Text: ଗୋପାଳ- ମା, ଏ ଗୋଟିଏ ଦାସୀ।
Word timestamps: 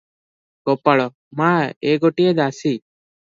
ଗୋପାଳ- 0.69 1.05
ମା, 1.41 1.51
ଏ 1.91 1.95
ଗୋଟିଏ 2.05 2.35
ଦାସୀ। 2.41 2.73